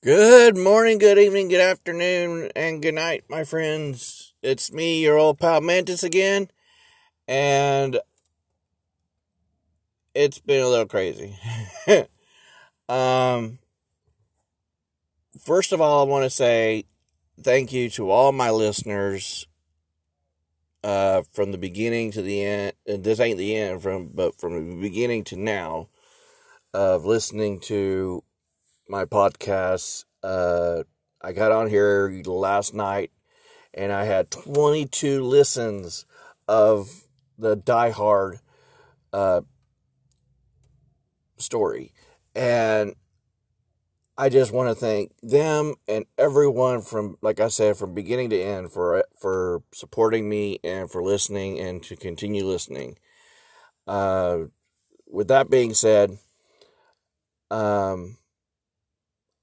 [0.00, 4.32] Good morning, good evening, good afternoon, and good night, my friends.
[4.42, 6.52] It's me, your old pal Mantis again,
[7.26, 7.98] and
[10.14, 11.36] it's been a little crazy.
[12.88, 13.58] um,
[15.44, 16.84] first of all, I want to say
[17.42, 19.48] thank you to all my listeners
[20.84, 22.72] uh, from the beginning to the end.
[22.86, 25.88] This ain't the end, from but from the beginning to now
[26.72, 28.22] of listening to
[28.88, 30.04] my podcasts.
[30.22, 30.82] Uh,
[31.20, 33.10] I got on here last night
[33.74, 36.06] and I had 22 listens
[36.46, 37.04] of
[37.38, 38.40] the Die Hard
[39.12, 39.42] uh,
[41.36, 41.92] story.
[42.34, 42.94] And
[44.16, 48.40] I just want to thank them and everyone from, like I said, from beginning to
[48.40, 52.98] end for for supporting me and for listening and to continue listening.
[53.86, 54.46] Uh,
[55.06, 56.18] with that being said,
[57.50, 58.17] um,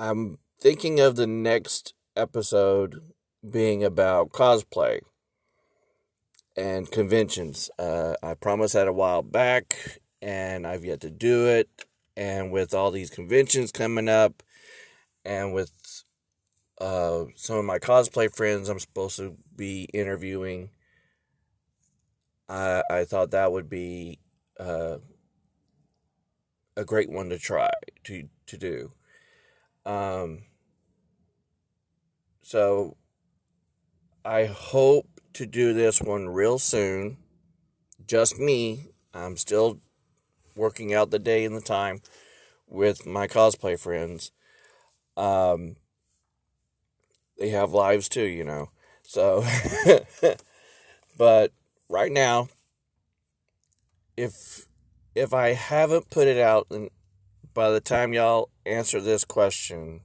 [0.00, 3.00] I'm thinking of the next episode
[3.48, 5.00] being about cosplay
[6.56, 7.68] and conventions.
[7.80, 11.68] Uh, I promised that a while back, and I've yet to do it.
[12.16, 14.44] And with all these conventions coming up,
[15.24, 15.72] and with
[16.80, 20.70] uh, some of my cosplay friends I'm supposed to be interviewing,
[22.48, 24.20] I, I thought that would be
[24.60, 24.98] uh,
[26.76, 27.70] a great one to try
[28.04, 28.92] to to do.
[29.88, 30.42] Um,
[32.42, 32.98] so
[34.22, 37.16] I hope to do this one real soon.
[38.06, 38.88] Just me.
[39.14, 39.80] I'm still
[40.54, 42.02] working out the day and the time
[42.66, 44.30] with my cosplay friends.
[45.16, 45.76] Um,
[47.38, 48.68] they have lives too, you know.
[49.04, 49.42] So,
[51.16, 51.52] but
[51.88, 52.48] right now,
[54.18, 54.66] if
[55.14, 56.90] if I haven't put it out, and
[57.58, 60.00] by the time y'all answer this question,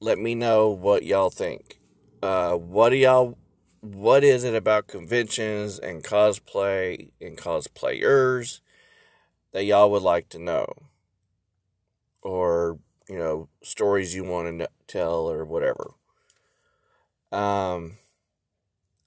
[0.00, 1.78] let me know what y'all think.
[2.20, 3.38] Uh, what do y'all?
[3.80, 8.62] What is it about conventions and cosplay and cosplayers
[9.52, 10.66] that y'all would like to know,
[12.20, 15.92] or you know, stories you want to tell or whatever?
[17.30, 17.98] Um,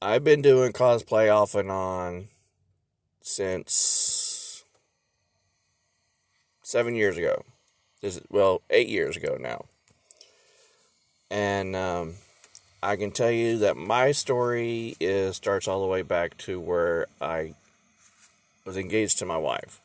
[0.01, 2.29] I've been doing cosplay off and on
[3.19, 4.16] since
[6.67, 7.45] seven years ago.
[8.01, 9.65] This is, well, eight years ago now.
[11.31, 12.15] And um,
[12.83, 17.07] I can tell you that my story is starts all the way back to where
[17.21, 17.53] I
[18.65, 19.79] was engaged to my wife.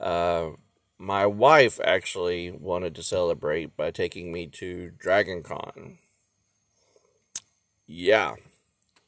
[0.00, 0.52] Uh,
[0.98, 5.98] my wife actually wanted to celebrate by taking me to Dragon Con.
[7.86, 8.36] Yeah.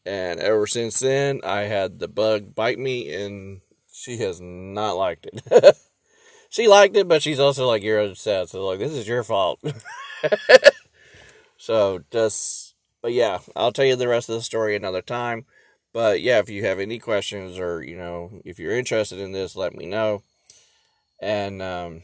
[0.04, 5.26] And ever since then, I had the bug bite me, and she has not liked
[5.26, 5.76] it.
[6.52, 8.50] she liked it, but she's also like, You're upset.
[8.50, 9.58] So, like, this is your fault.
[11.56, 15.46] so, just, but yeah, I'll tell you the rest of the story another time.
[15.94, 19.56] But yeah, if you have any questions or, you know, if you're interested in this,
[19.56, 20.22] let me know.
[21.20, 22.02] And, um,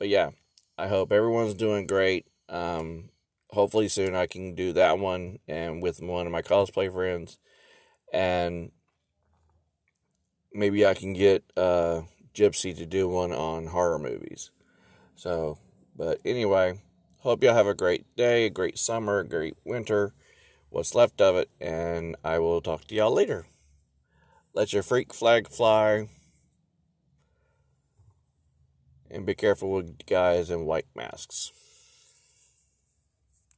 [0.00, 0.30] but yeah,
[0.76, 2.26] I hope everyone's doing great.
[2.48, 3.10] Um,
[3.50, 7.38] hopefully soon I can do that one and with one of my cosplay friends.
[8.12, 8.72] And
[10.52, 12.02] maybe I can get uh,
[12.34, 14.50] Gypsy to do one on horror movies.
[15.16, 15.58] So,
[15.96, 16.80] but anyway,
[17.20, 20.14] hope y'all have a great day, a great summer, a great winter,
[20.70, 23.46] what's left of it, and I will talk to y'all later.
[24.54, 26.08] Let your freak flag fly.
[29.10, 31.52] And be careful with guys in white masks.